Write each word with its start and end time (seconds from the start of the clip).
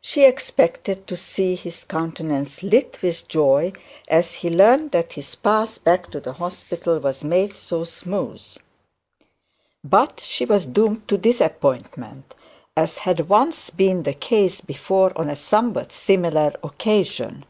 She 0.00 0.22
expected 0.24 1.06
to 1.06 1.18
see 1.18 1.54
his 1.54 1.84
countenance 1.84 2.62
lit 2.62 2.94
up 2.94 3.02
with 3.02 3.28
joy 3.28 3.74
as 4.08 4.36
he 4.36 4.48
learnt 4.48 4.92
that 4.92 5.12
his 5.12 5.34
path 5.34 5.84
back 5.84 6.10
to 6.12 6.18
the 6.18 6.32
hospital 6.32 6.98
was 6.98 7.22
made 7.22 7.54
so 7.54 7.84
smooth; 7.84 8.42
but 9.84 10.20
she 10.20 10.46
was 10.46 10.64
doomed 10.64 11.06
to 11.08 11.18
disappointment, 11.18 12.34
as 12.74 12.96
had 13.04 13.28
once 13.28 13.68
been 13.68 14.04
the 14.04 14.14
case 14.14 14.62
before 14.62 15.12
on 15.14 15.28
a 15.28 15.36
somewhat 15.36 15.92
similar 15.92 16.54
occasion. 16.64 17.44